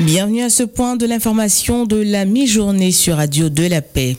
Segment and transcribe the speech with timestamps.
[0.00, 4.16] Bienvenue à ce point de l'information de la mi-journée sur Radio de la Paix.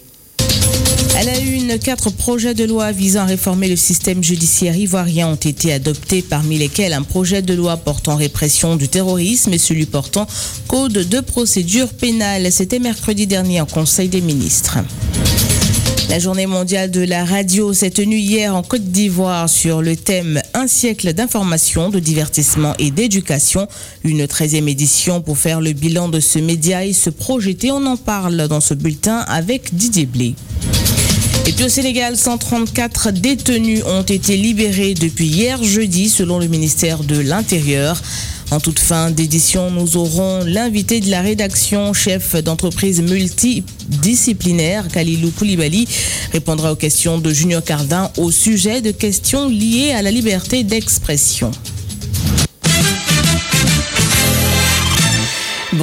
[1.18, 5.36] À la une, quatre projets de loi visant à réformer le système judiciaire ivoirien ont
[5.36, 10.26] été adoptés, parmi lesquels un projet de loi portant répression du terrorisme et celui portant
[10.68, 12.50] code de procédure pénale.
[12.50, 14.78] C'était mercredi dernier en Conseil des ministres.
[16.10, 20.40] La journée mondiale de la radio s'est tenue hier en Côte d'Ivoire sur le thème
[20.54, 23.68] Un siècle d'information, de divertissement et d'éducation.
[24.04, 27.72] Une 13e édition pour faire le bilan de ce média et se projeter.
[27.72, 30.36] On en parle dans ce bulletin avec Didier Blé.
[31.48, 37.04] Et puis au Sénégal, 134 détenus ont été libérés depuis hier jeudi selon le ministère
[37.04, 38.02] de l'Intérieur.
[38.52, 45.88] En toute fin d'édition, nous aurons l'invité de la rédaction, chef d'entreprise multidisciplinaire, Kalilou Koulibaly,
[46.32, 51.52] répondra aux questions de Junior Cardin au sujet de questions liées à la liberté d'expression.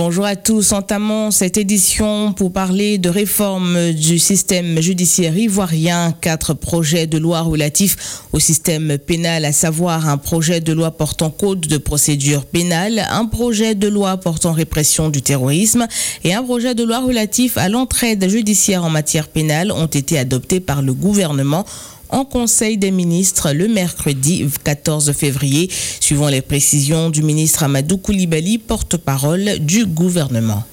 [0.05, 0.73] Bonjour à tous.
[0.73, 6.13] Entamons cette édition pour parler de réforme du système judiciaire ivoirien.
[6.21, 11.31] Quatre projets de loi relatifs au système pénal, à savoir un projet de loi portant
[11.31, 15.87] code de procédure pénale, un projet de loi portant répression du terrorisme
[16.25, 20.59] et un projet de loi relatif à l'entraide judiciaire en matière pénale ont été adoptés
[20.59, 21.65] par le gouvernement
[22.13, 25.69] en Conseil des ministres le mercredi 14 février,
[25.99, 30.65] suivant les précisions du ministre Amadou Koulibaly, porte-parole du gouvernement.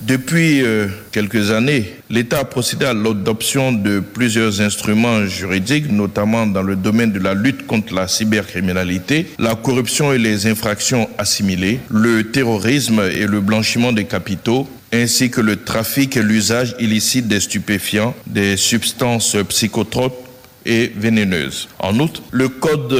[0.00, 6.62] Depuis euh, quelques années, l'État a procédé à l'adoption de plusieurs instruments juridiques, notamment dans
[6.62, 12.30] le domaine de la lutte contre la cybercriminalité, la corruption et les infractions assimilées, le
[12.30, 18.14] terrorisme et le blanchiment des capitaux, ainsi que le trafic et l'usage illicite des stupéfiants,
[18.26, 20.27] des substances psychotropes
[20.68, 20.92] et.
[21.78, 22.94] En outre, le code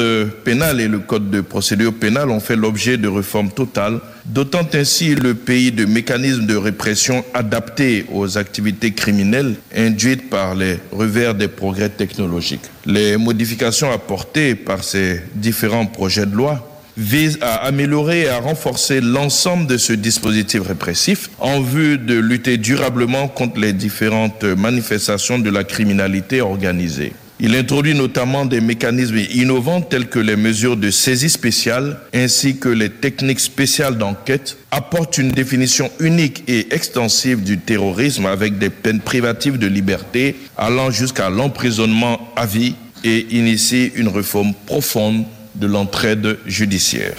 [0.45, 5.15] pénal et le code de procédure pénale ont fait l'objet de réformes totales, dotant ainsi
[5.15, 11.49] le pays de mécanismes de répression adaptés aux activités criminelles induites par les revers des
[11.49, 12.65] progrès technologiques.
[12.87, 16.65] Les modifications apportées par ces différents projets de loi
[16.97, 22.57] visent à améliorer et à renforcer l'ensemble de ce dispositif répressif en vue de lutter
[22.57, 27.13] durablement contre les différentes manifestations de la criminalité organisée.
[27.41, 32.69] Il introduit notamment des mécanismes innovants tels que les mesures de saisie spéciale ainsi que
[32.69, 39.01] les techniques spéciales d'enquête, apporte une définition unique et extensive du terrorisme avec des peines
[39.01, 46.39] privatives de liberté allant jusqu'à l'emprisonnement à vie et initie une réforme profonde de l'entraide
[46.47, 47.15] judiciaire.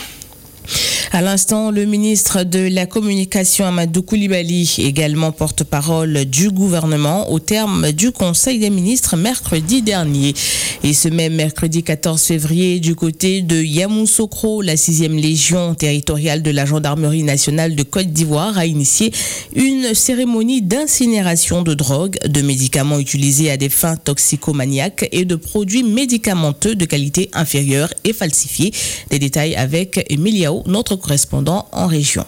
[1.11, 7.91] À l'instant, le ministre de la Communication Amadou Koulibaly, également porte-parole du gouvernement, au terme
[7.91, 10.35] du Conseil des ministres mercredi dernier.
[10.83, 16.51] Et ce même mercredi 14 février, du côté de Yamoussoukro, la 6e Légion territoriale de
[16.51, 19.11] la Gendarmerie nationale de Côte d'Ivoire a initié
[19.55, 25.83] une cérémonie d'incinération de drogue, de médicaments utilisés à des fins toxicomaniaques et de produits
[25.83, 28.71] médicamenteux de qualité inférieure et falsifiés.
[29.09, 32.25] Des détails avec Emiliao, notre correspondant en région.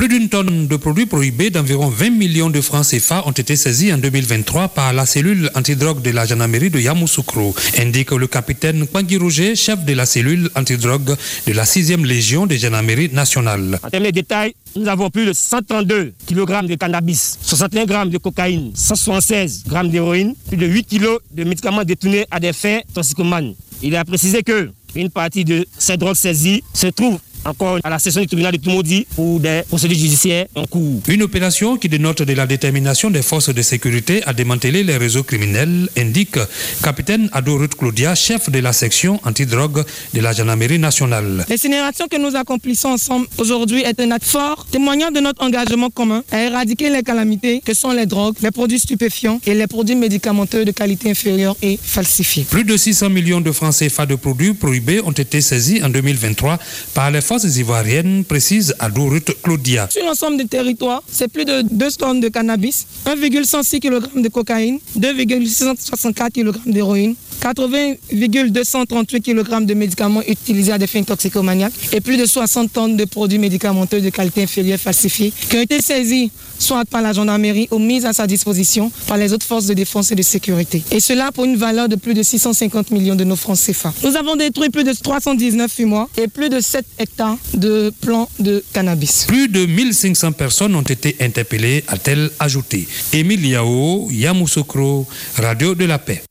[0.00, 3.92] Plus d'une tonne de produits prohibés d'environ 20 millions de francs CFA ont été saisis
[3.92, 9.18] en 2023 par la cellule antidrogue de la gendarmerie de Yamoussoukro, indique le capitaine Kwangui
[9.18, 11.14] Rouget, chef de la cellule antidrogue
[11.46, 13.78] de la 6e Légion des gendarmeries nationales.
[13.82, 18.16] En termes de détails, nous avons plus de 132 kg de cannabis, 61 g de
[18.16, 23.54] cocaïne, 176 g d'héroïne, plus de 8 kg de médicaments détournés à des fins toxicomanes.
[23.82, 27.90] Il est à préciser que une partie de ces drogues saisies se trouve encore à
[27.90, 31.00] la session du tribunal de Tumodi pour des procédures judiciaires en cours.
[31.08, 35.22] Une opération qui dénote de la détermination des forces de sécurité à démanteler les réseaux
[35.22, 36.38] criminels, indique
[36.82, 39.84] capitaine Adorut Claudia, chef de la section antidrogue
[40.14, 41.44] de la gendarmerie nationale.
[41.48, 46.22] L'incinération que nous accomplissons ensemble aujourd'hui est un acte fort, témoignant de notre engagement commun
[46.30, 50.64] à éradiquer les calamités que sont les drogues, les produits stupéfiants et les produits médicamenteux
[50.64, 52.44] de qualité inférieure et falsifiés.
[52.48, 56.58] Plus de 600 millions de francs CFA de produits prohibés ont été saisis en 2023
[56.94, 59.88] par les forces ivoiriennes, précise Adorut Claudia.
[59.88, 64.80] Sur l'ensemble du territoire, c'est plus de 2 tonnes de cannabis, 1,106 kg de cocaïne,
[64.96, 72.26] 2,664 kg d'héroïne, 80,238 kg de médicaments utilisés à des fins toxicomaniaques et plus de
[72.26, 77.02] 60 tonnes de produits médicamenteux de qualité inférieure falsifiés qui ont été saisis soit par
[77.02, 80.22] la gendarmerie ou mis à sa disposition par les autres forces de défense et de
[80.22, 80.82] sécurité.
[80.90, 83.92] Et cela pour une valeur de plus de 650 millions de nos francs CFA.
[84.04, 88.62] Nous avons détruit plus de 319 fumoirs et plus de 7 hectares de plants de
[88.72, 89.24] cannabis.
[89.26, 92.86] Plus de 1500 personnes ont été interpellées, a-t-elle ajouté.
[93.12, 95.06] Émile Yao, Yamoussoukro,
[95.36, 96.22] Radio de la Paix.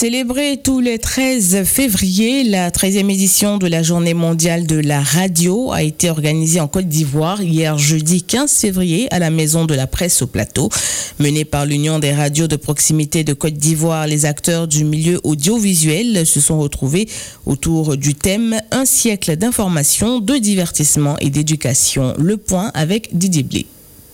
[0.00, 5.72] Célébrée tous les 13 février, la 13e édition de la Journée mondiale de la radio
[5.72, 9.86] a été organisée en Côte d'Ivoire hier jeudi 15 février à la Maison de la
[9.86, 10.70] Presse au Plateau.
[11.18, 16.24] Menée par l'Union des radios de proximité de Côte d'Ivoire, les acteurs du milieu audiovisuel
[16.24, 17.06] se sont retrouvés
[17.44, 22.14] autour du thème Un siècle d'information, de divertissement et d'éducation.
[22.16, 23.66] Le point avec Didier Blé.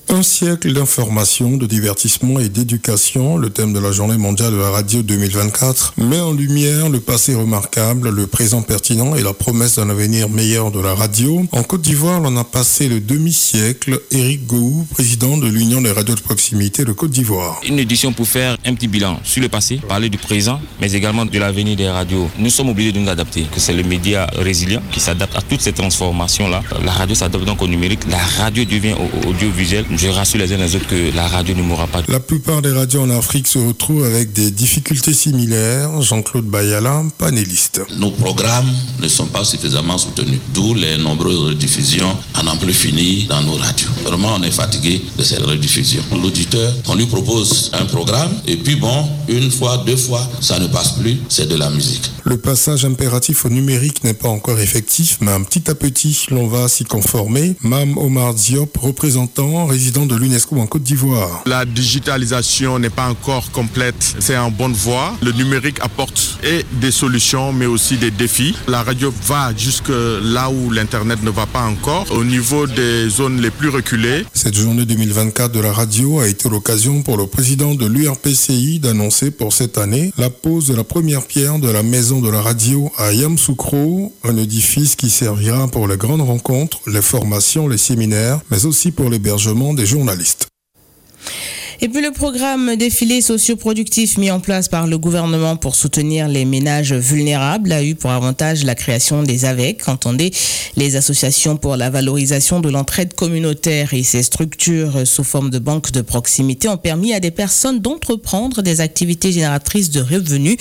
[0.08, 4.70] Un siècle d'information, de divertissement et d'éducation, le thème de la journée mondiale de la
[4.70, 9.90] radio 2024, met en lumière le passé remarquable, le présent pertinent et la promesse d'un
[9.90, 11.44] avenir meilleur de la radio.
[11.50, 14.00] En Côte d'Ivoire, on a passé le demi-siècle.
[14.12, 17.60] Éric Gou, président de l'Union des radios de proximité de Côte d'Ivoire.
[17.68, 21.24] Une édition pour faire un petit bilan sur le passé, parler du présent, mais également
[21.26, 22.30] de l'avenir des radios.
[22.38, 25.62] Nous sommes obligés de nous adapter, que c'est le média résilient qui s'adapte à toutes
[25.62, 26.62] ces transformations-là.
[26.84, 28.94] La radio s'adapte donc au numérique, la radio devient
[29.26, 32.02] audiovisuel je rassure les uns les autres que la radio ne mourra pas.
[32.08, 36.02] La plupart des radios en Afrique se retrouvent avec des difficultés similaires.
[36.02, 37.81] Jean-Claude Bayala, panéliste.
[37.96, 38.70] Nos programmes
[39.00, 43.54] ne sont pas suffisamment soutenus, d'où les nombreuses rediffusions à n'en plus finir dans nos
[43.54, 43.88] radios.
[44.04, 46.02] Vraiment, on est fatigué de ces rediffusions.
[46.12, 50.66] L'auditeur, on lui propose un programme et puis bon, une fois, deux fois, ça ne
[50.66, 52.10] passe plus, c'est de la musique.
[52.25, 56.69] Le passage impératif au numérique n'est pas encore effectif, mais petit à petit, l'on va
[56.69, 57.54] s'y conformer.
[57.62, 61.42] Mam Omar Diop, représentant, de l'UNESCO en Côte d'Ivoire.
[61.46, 65.14] La digitalisation n'est pas encore complète, c'est en bonne voie.
[65.22, 68.56] Le numérique apporte et des solutions, mais aussi des défis.
[68.66, 69.92] La radio va jusque
[70.22, 74.24] là où l'Internet ne va pas encore, au niveau des zones les plus reculées.
[74.34, 79.30] Cette journée 2024 de la radio a été l'occasion pour le président de l'URPCI d'annoncer
[79.30, 82.90] pour cette année la pose de la première pierre de la maison de la radio
[82.98, 88.66] à Yamsoukro, un édifice qui servira pour les grandes rencontres, les formations, les séminaires, mais
[88.66, 90.49] aussi pour l'hébergement des journalistes.
[91.82, 96.46] Et puis le programme défilé socioproductif mis en place par le gouvernement pour soutenir les
[96.46, 100.32] ménages vulnérables a eu pour avantage la création des AVEC, entendez
[100.76, 105.93] les associations pour la valorisation de l'entraide communautaire et ces structures sous forme de banques
[105.93, 110.56] de proximité ont permis à des personnes d'entreprendre des activités génératrices de revenus.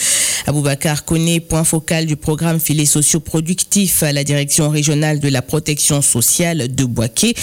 [0.47, 6.01] Aboubacar connaît point focal du programme filé socioproductif à la direction régionale de la protection
[6.01, 7.33] sociale de Boaké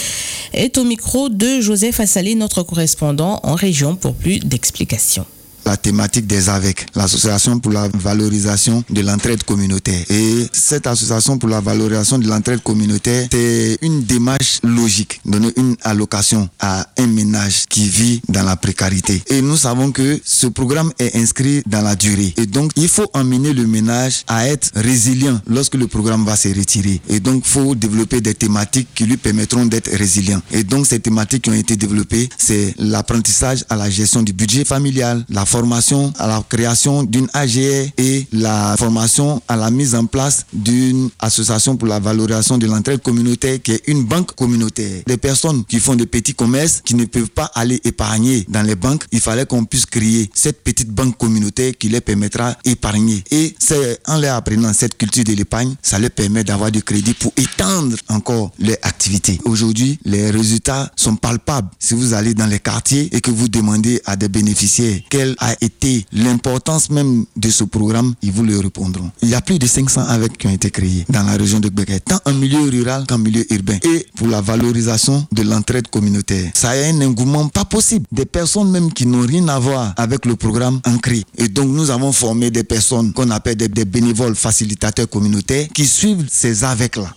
[0.53, 5.25] est au micro de Joseph Assalé, notre correspondant en région pour plus d'explications
[5.65, 10.03] la thématique des AVEC, l'association pour la valorisation de l'entraide communautaire.
[10.09, 15.75] Et cette association pour la valorisation de l'entraide communautaire, c'est une démarche logique, donner une
[15.81, 19.21] allocation à un ménage qui vit dans la précarité.
[19.27, 22.33] Et nous savons que ce programme est inscrit dans la durée.
[22.37, 26.49] Et donc, il faut emmener le ménage à être résilient lorsque le programme va se
[26.49, 27.01] retirer.
[27.09, 30.41] Et donc, faut développer des thématiques qui lui permettront d'être résilient.
[30.51, 34.65] Et donc, ces thématiques qui ont été développées, c'est l'apprentissage à la gestion du budget
[34.65, 40.07] familial, la formation à la création d'une AGE et la formation à la mise en
[40.07, 45.03] place d'une association pour la valorisation de l'entraide communautaire qui est une banque communautaire.
[45.05, 48.75] Des personnes qui font des petits commerces, qui ne peuvent pas aller épargner dans les
[48.75, 53.23] banques, il fallait qu'on puisse créer cette petite banque communautaire qui les permettra d'épargner.
[53.29, 57.13] Et c'est en leur apprenant cette culture de l'épargne, ça leur permet d'avoir du crédit
[57.13, 59.39] pour étendre encore leur activité.
[59.45, 61.69] Aujourd'hui, les résultats sont palpables.
[61.77, 65.55] Si vous allez dans les quartiers et que vous demandez à des bénéficiaires quelle a
[65.61, 69.11] été l'importance même de ce programme, ils vous le répondront.
[69.21, 71.69] Il y a plus de 500 avec qui ont été créés dans la région de
[71.69, 73.77] Bégué, tant en milieu rural qu'en milieu urbain.
[73.83, 76.51] Et pour la valorisation de l'entraide communautaire.
[76.53, 78.05] Ça a un engouement pas possible.
[78.11, 81.23] Des personnes même qui n'ont rien à voir avec le programme ancré.
[81.37, 86.25] Et donc nous avons formé des personnes qu'on appelle des, bénévoles facilitateurs communautaires qui suivent
[86.29, 87.13] ces avec-là.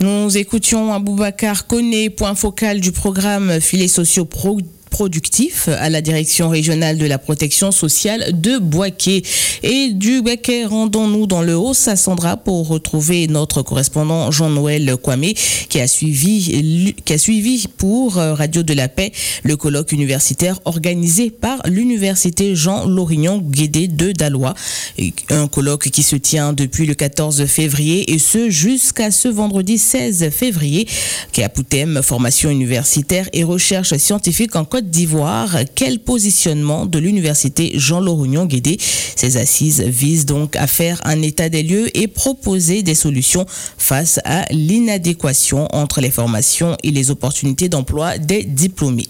[0.00, 4.58] Nous écoutions Aboubacar Kone, point focal du programme Filets sociaux pro
[4.96, 9.22] productif à la direction régionale de la protection sociale de Boaké.
[9.62, 15.34] Et du Boaké, rendons-nous dans le Haut-Sassandra pour retrouver notre correspondant Jean-Noël Kwame
[15.68, 19.12] qui a suivi, qui a suivi pour Radio de la Paix
[19.42, 24.54] le colloque universitaire organisé par l'université Jean Lorignon Guédé de Dalois.
[25.28, 30.30] Un colloque qui se tient depuis le 14 février et ce jusqu'à ce vendredi 16
[30.30, 30.88] février
[31.32, 35.58] qui a pour thème formation universitaire et recherche scientifique en Côte d'Ivoire.
[35.74, 41.62] Quel positionnement de l'université Jean-Laurignon Guédé Ces assises visent donc à faire un état des
[41.62, 43.46] lieux et proposer des solutions
[43.78, 49.08] face à l'inadéquation entre les formations et les opportunités d'emploi des diplômés.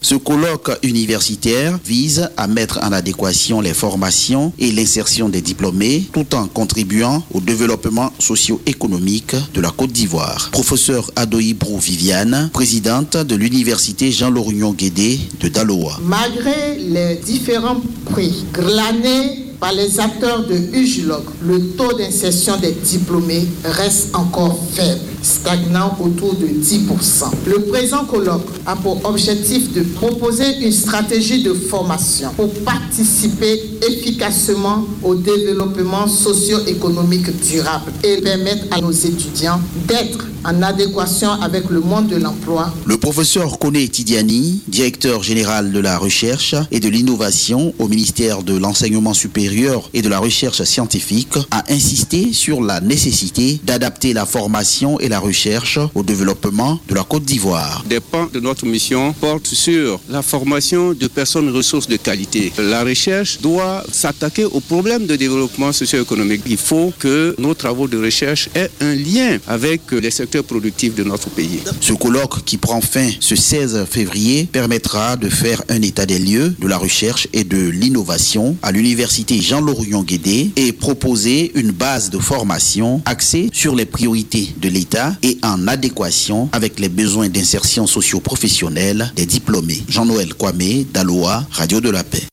[0.00, 6.34] Ce colloque universitaire vise à mettre en adéquation les formations et l'insertion des diplômés tout
[6.34, 10.50] en contribuant au développement socio-économique de la Côte d'Ivoire.
[10.52, 15.98] Professeur Adoï Brou Viviane, présidente de l'université Jean-Laurignon Guédé de Daloa.
[16.04, 23.46] Malgré les différents prix glanés par les acteurs de UGLOG, le taux d'insertion des diplômés
[23.64, 27.24] reste encore faible, stagnant autour de 10%.
[27.46, 34.84] Le présent colloque a pour objectif de proposer une stratégie de formation pour participer efficacement
[35.02, 42.08] au développement socio-économique durable et permettre à nos étudiants d'être en adéquation avec le monde
[42.08, 42.72] de l'emploi.
[42.86, 48.56] Le professeur Kone Tidiani, directeur général de la recherche et de l'innovation au ministère de
[48.56, 54.98] l'enseignement supérieur et de la recherche scientifique, a insisté sur la nécessité d'adapter la formation
[55.00, 57.84] et la recherche au développement de la Côte d'Ivoire.
[57.88, 62.52] Des pans de notre mission portent sur la formation de personnes ressources de qualité.
[62.58, 66.42] La recherche doit s'attaquer aux problèmes de développement socio-économique.
[66.46, 71.04] Il faut que nos travaux de recherche aient un lien avec les secteurs productifs de
[71.04, 71.60] notre pays.
[71.80, 76.54] Ce colloque qui prend fin ce 16 février permettra de faire un état des lieux
[76.58, 82.18] de la recherche et de l'innovation à l'université Jean-Laurion Guédé et proposer une base de
[82.18, 89.12] formation axée sur les priorités de l'État et en adéquation avec les besoins d'insertion socio-professionnelle
[89.16, 89.82] des diplômés.
[89.88, 92.26] Jean-Noël Kwame, Daloa, Radio de la Paix.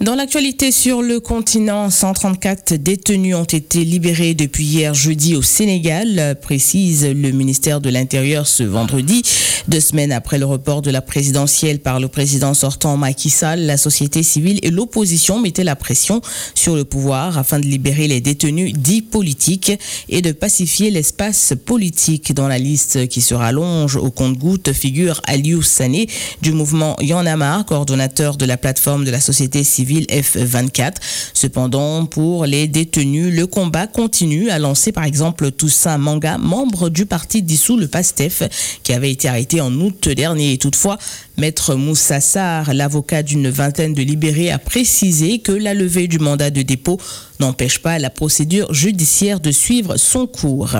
[0.00, 6.38] Dans l'actualité sur le continent, 134 détenus ont été libérés depuis hier jeudi au Sénégal,
[6.40, 9.22] précise le ministère de l'Intérieur ce vendredi.
[9.68, 13.76] Deux semaines après le report de la présidentielle par le président sortant Macky Sall, la
[13.76, 16.22] société civile et l'opposition mettaient la pression
[16.54, 19.72] sur le pouvoir afin de libérer les détenus dits politiques
[20.08, 22.32] et de pacifier l'espace politique.
[22.32, 26.08] Dans la liste qui se rallonge au compte-goutte figure Aliou Sané
[26.40, 30.94] du mouvement Yanamar, coordonnateur de la plateforme de la société civile F24.
[31.34, 37.06] Cependant, pour les détenus, le combat continue, a lancé par exemple Toussaint Manga, membre du
[37.06, 38.42] parti dissous le PASTEF,
[38.82, 40.58] qui avait été arrêté en août dernier.
[40.58, 40.98] Toutefois,
[41.36, 46.50] Maître Moussa Sarr, l'avocat d'une vingtaine de libérés, a précisé que la levée du mandat
[46.50, 46.98] de dépôt
[47.38, 50.76] n'empêche pas la procédure judiciaire de suivre son cours.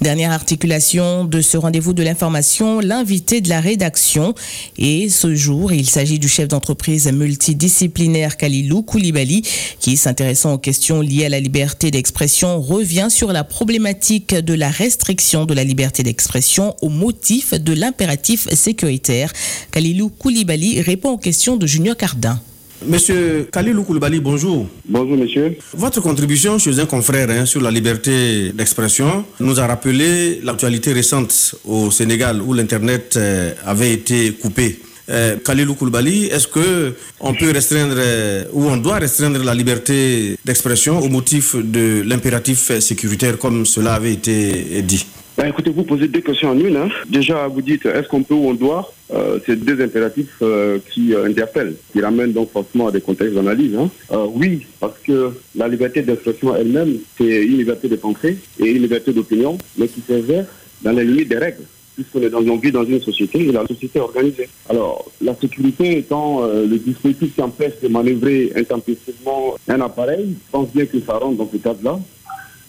[0.00, 4.34] Dernière articulation de ce rendez-vous de l'information, l'invité de la rédaction.
[4.78, 9.42] Et ce jour, il s'agit du chef d'entreprise multidisciplinaire Kalilou Koulibaly,
[9.80, 14.70] qui, s'intéressant aux questions liées à la liberté d'expression, revient sur la problématique de la
[14.70, 19.32] restriction de la liberté d'expression au motif de l'impératif sécuritaire.
[19.70, 22.40] Kalilou Koulibaly répond aux questions de Junior Cardin.
[22.86, 24.66] Monsieur Khalilou Koulibaly, bonjour.
[24.88, 25.56] Bonjour, monsieur.
[25.74, 31.54] Votre contribution chez un confrère hein, sur la liberté d'expression nous a rappelé l'actualité récente
[31.64, 34.78] au Sénégal où l'Internet euh, avait été coupé.
[35.10, 40.36] Euh, Khalilou Koulibaly, est-ce que on peut restreindre euh, ou on doit restreindre la liberté
[40.44, 45.04] d'expression au motif de l'impératif sécuritaire comme cela avait été dit?
[45.36, 46.76] Ben, écoutez, vous posez deux questions en une.
[46.76, 46.88] Hein.
[47.08, 48.92] Déjà, vous dites est-ce qu'on peut ou on doit?
[49.12, 50.42] Euh, C'est deux impératifs
[50.90, 53.74] qui interpellent, qui ramènent donc forcément à des contextes d'analyse.
[53.76, 53.90] Hein.
[54.34, 59.12] oui, parce que la liberté d'expression elle-même, c'est une liberté de pensée et une liberté
[59.12, 60.46] d'opinion, mais qui s'exerce
[60.82, 64.48] dans les limites des règles puisqu'on est dans, une société et la société est organisée.
[64.68, 70.68] Alors, la sécurité étant le dispositif qui empêche de manœuvrer intempestivement un appareil, je pense
[70.72, 71.98] bien que ça rentre dans ce cadre-là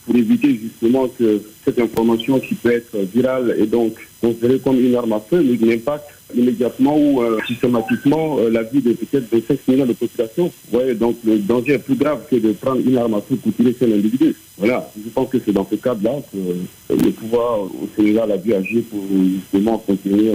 [0.05, 4.95] pour éviter justement que cette information qui peut être virale et donc considérée comme une
[4.95, 9.85] arme à feu n'impacte immédiatement ou euh, systématiquement euh, la vie de peut-être 25 millions
[9.85, 10.51] de population.
[10.71, 13.53] Ouais, donc le danger est plus grave que de prendre une arme à feu pour
[13.53, 14.35] tirer sur l'individu.
[14.57, 18.37] Voilà, je pense que c'est dans ce cadre-là que euh, le pouvoir au Sénégal a
[18.37, 19.01] dû agir pour
[19.41, 20.33] justement contenir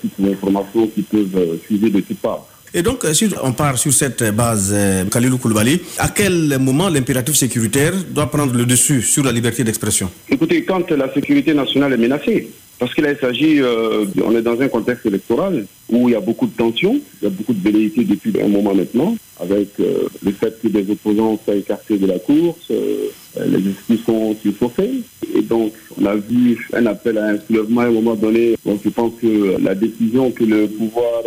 [0.00, 2.46] toutes les informations qui peuvent suivre de toutes parts.
[2.72, 7.34] Et donc, si on part sur cette base, euh, Khalilou Koulibaly, à quel moment l'impératif
[7.34, 10.08] sécuritaire doit prendre le dessus sur la liberté d'expression?
[10.28, 12.48] Écoutez, quand la sécurité nationale est menacée,
[12.80, 16.46] parce qu'il s'agit, euh, on est dans un contexte électoral où il y a beaucoup
[16.46, 20.32] de tensions, il y a beaucoup de velléités depuis un moment maintenant, avec euh, le
[20.32, 22.72] fait que des opposants soient écartés de la course,
[23.36, 25.02] les esprits sont surchauffés.
[25.34, 28.56] Et donc, on a vu un appel à un soulèvement à un moment donné.
[28.64, 31.22] Donc, je pense que la décision que le pouvoir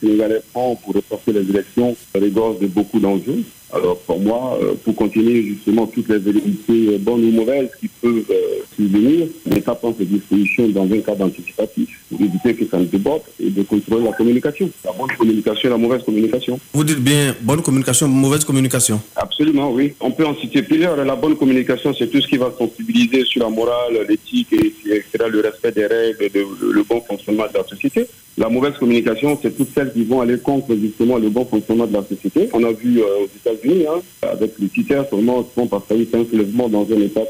[0.00, 3.42] sénégalais prend pour reporter les élections rigorge de beaucoup d'enjeux.
[3.72, 7.88] Alors pour moi, euh, pour continuer justement toutes les vérités euh, bonnes ou mauvaises qui
[7.88, 12.78] peuvent euh, survenir, l'État prend ses dispositions dans un cadre anticipatif pour éviter que ça
[12.78, 14.70] ne déborde et de contrôler la communication.
[14.84, 16.60] La bonne communication et la mauvaise communication.
[16.72, 19.00] Vous dites bien bonne communication, mauvaise communication
[19.38, 19.92] Absolument, oui.
[20.00, 20.96] On peut en citer plusieurs.
[20.96, 25.26] La bonne communication, c'est tout ce qui va sensibiliser sur la morale, l'éthique, et, etc.,
[25.28, 28.06] le respect des règles, le bon fonctionnement de la société.
[28.38, 31.92] La mauvaise communication, c'est toutes celles qui vont aller contre justement le bon fonctionnement de
[31.92, 32.48] la société.
[32.54, 36.68] On a vu aux États Hein, avec les critères seulement font parce qu'il un soulèvement
[36.70, 37.20] dans un État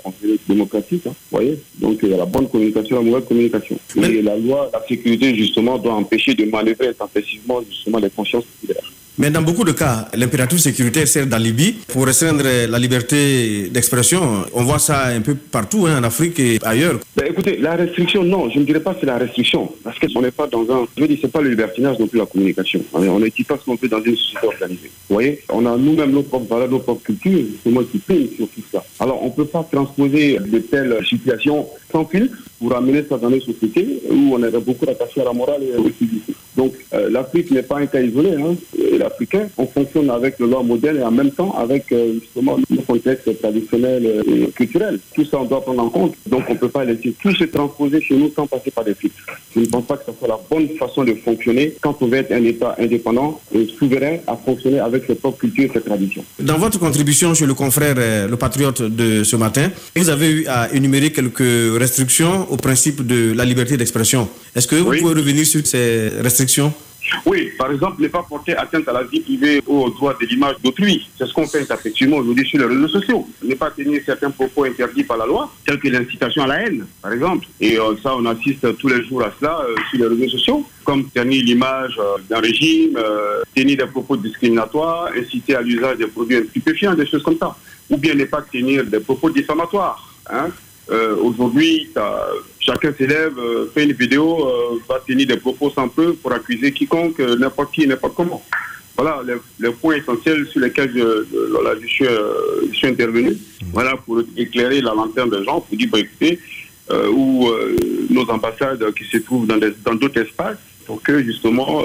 [0.49, 1.09] démocratique.
[1.09, 3.77] Hein, voyez Donc il y a la bonne communication, la mauvaise communication.
[3.97, 8.93] Mais la loi, la sécurité, justement, doit empêcher de manœuvrer intensivement justement les consciences populaires.
[9.18, 14.44] Mais dans beaucoup de cas, l'impératif sécuritaire sert d'alibi pour restreindre la liberté d'expression.
[14.52, 16.99] On voit ça un peu partout, hein, en Afrique et ailleurs.
[17.16, 19.73] Ben, écoutez, la restriction, non, je ne dirais pas que c'est la restriction.
[19.82, 20.87] Parce qu'on n'est pas dans un.
[20.96, 22.82] Je veux dire, c'est pas le libertinage non plus la communication.
[22.92, 24.90] On n'est pas non plus dans une société organisée.
[25.08, 25.42] Vous voyez?
[25.49, 28.62] On a nous-mêmes nos propres valeurs, nos propres cultures, c'est moi qui prime sur tout
[28.70, 28.85] ça.
[29.00, 32.04] Alors, on ne peut pas transposer de telles situations sans
[32.58, 35.76] pour amener ça dans une société où on est beaucoup attaché à la morale et
[35.76, 36.32] au civisme.
[36.56, 38.30] Donc, euh, l'Afrique n'est pas un cas isolé.
[38.30, 38.54] Hein.
[39.59, 43.39] On fonctionne avec le loi modèle et en même temps avec euh, justement le contexte
[43.41, 44.99] traditionnel et culturel.
[45.15, 46.15] Tout ça, on doit prendre en compte.
[46.27, 48.95] Donc, on ne peut pas laisser tout se transposer chez nous sans passer par des
[48.95, 49.17] filtres.
[49.55, 52.19] Je ne pense pas que ce soit la bonne façon de fonctionner quand on veut
[52.19, 56.25] être un État indépendant et souverain à fonctionner avec ses propres cultures et ses traditions.
[56.39, 60.47] Dans votre contribution chez le confrère euh, Le Patriote de ce matin, vous avez eu
[60.47, 64.29] à énumérer quelques restrictions au principe de la liberté d'expression.
[64.55, 66.73] Est-ce que vous pouvez revenir sur ces restrictions?
[67.25, 70.27] Oui, par exemple, ne pas porter atteinte à la vie privée ou au droit de
[70.27, 71.09] l'image d'autrui.
[71.19, 73.27] C'est ce qu'on fait effectivement aujourd'hui sur les réseaux sociaux.
[73.42, 76.87] Ne pas tenir certains propos interdits par la loi, tels que l'incitation à la haine,
[77.03, 77.47] par exemple.
[77.61, 80.64] Et euh, ça, on assiste tous les jours à cela euh, sur les réseaux sociaux,
[80.85, 82.99] comme tenir l'image euh, d'un régime,
[83.55, 87.57] tenir des propos discriminatoires, inciter à l'usage des produits stupéfiants, des choses comme ça.
[87.88, 90.14] Ou bien ne pas tenir des propos diffamatoires.
[90.29, 90.49] Hein.
[91.22, 91.88] Aujourd'hui,
[92.61, 93.35] chacun s'élève,
[93.75, 94.49] fait une vidéo,
[94.88, 98.42] va tenir des propos sans peu pour accuser quiconque, n'importe qui, n'importe comment.
[98.96, 99.20] Voilà
[99.59, 101.87] les, points essentiels sur lesquels je,
[102.72, 103.37] suis, intervenu.
[103.72, 106.38] Voilà pour éclairer la lanterne des gens, pour dire, bah, écoutez,
[107.11, 107.51] ou
[108.11, 111.85] nos ambassades qui se trouvent dans d'autres espaces, pour que justement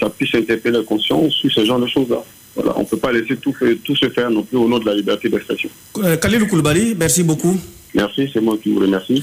[0.00, 2.22] ça puisse interpeller la conscience sur ce genre de choses-là.
[2.54, 3.54] Voilà, on ne peut pas laisser tout,
[3.84, 5.68] tout, se faire non plus au nom de la liberté d'expression.
[6.20, 7.58] Khalilou Koulibaly, merci beaucoup.
[7.94, 9.22] Merci, c'est moi qui vous remercie.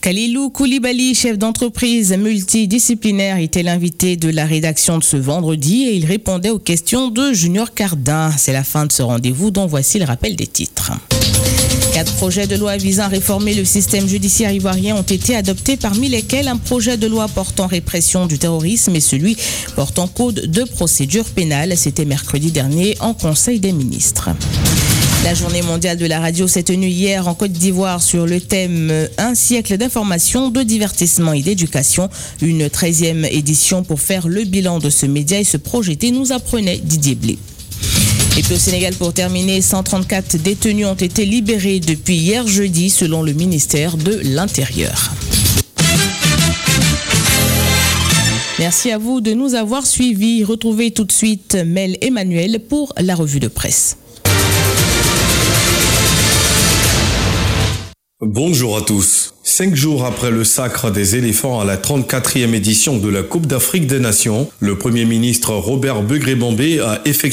[0.00, 6.06] Kalilou Koulibaly, chef d'entreprise multidisciplinaire, était l'invité de la rédaction de ce vendredi et il
[6.06, 8.30] répondait aux questions de Junior Cardin.
[8.30, 10.92] C'est la fin de ce rendez-vous dont voici le rappel des titres.
[11.92, 16.08] Quatre projets de loi visant à réformer le système judiciaire ivoirien ont été adoptés, parmi
[16.08, 19.36] lesquels un projet de loi portant répression du terrorisme et celui
[19.74, 21.76] portant code de procédure pénale.
[21.76, 24.28] C'était mercredi dernier en Conseil des ministres.
[25.26, 29.08] La journée mondiale de la radio s'est tenue hier en Côte d'Ivoire sur le thème
[29.18, 32.08] Un siècle d'information, de divertissement et d'éducation.
[32.42, 36.78] Une 13e édition pour faire le bilan de ce média et se projeter, nous apprenait
[36.78, 37.38] Didier Blé.
[38.38, 43.24] Et puis au Sénégal, pour terminer, 134 détenus ont été libérés depuis hier jeudi, selon
[43.24, 45.10] le ministère de l'Intérieur.
[48.60, 50.44] Merci à vous de nous avoir suivis.
[50.44, 53.96] Retrouvez tout de suite Mel Emmanuel pour la revue de presse.
[58.22, 59.34] Bonjour à tous.
[59.42, 63.86] Cinq jours après le sacre des éléphants à la 34e édition de la Coupe d'Afrique
[63.86, 67.26] des Nations, le Premier ministre Robert Begré-Bombé a effectué